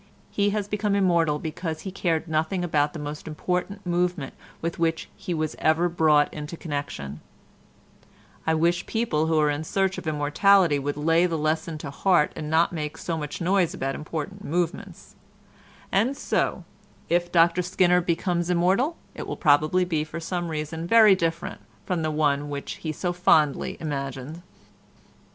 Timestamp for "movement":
3.85-4.33